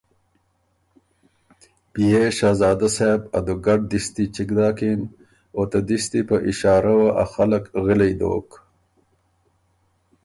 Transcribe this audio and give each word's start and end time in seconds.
بيې 1.93 2.23
شهزاده 2.37 2.89
صېب 2.95 3.21
ا 3.37 3.39
دُوګډ 3.45 3.81
دِستی 3.91 4.25
چِګ 4.35 4.49
داکِن 4.57 5.01
او 5.55 5.61
ته 5.71 5.79
دِستی 5.89 6.21
په 6.29 6.35
اشارۀ 6.49 6.93
وه 6.99 7.09
ا 7.23 7.25
خلق 7.33 7.63
غِلئ 7.85 8.11
دوک۔ 8.19 8.49